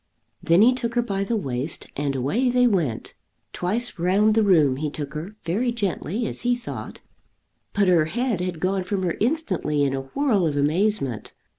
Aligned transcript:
Then 0.41 0.63
he 0.63 0.73
took 0.73 0.95
her 0.95 1.03
by 1.03 1.23
the 1.23 1.35
waist, 1.37 1.85
and 1.95 2.15
away 2.15 2.49
they 2.49 2.65
went. 2.65 3.13
Twice 3.53 3.99
round 3.99 4.33
the 4.33 4.41
room 4.41 4.77
he 4.77 4.89
took 4.89 5.13
her, 5.13 5.35
very 5.45 5.71
gently, 5.71 6.25
as 6.25 6.41
he 6.41 6.55
thought; 6.55 7.01
but 7.73 7.87
her 7.87 8.05
head 8.05 8.41
had 8.41 8.59
gone 8.59 8.83
from 8.83 9.03
her 9.03 9.15
instantly 9.19 9.83
in 9.83 9.93
a 9.93 10.01
whirl 10.15 10.47
of 10.47 10.57
amazement! 10.57 11.33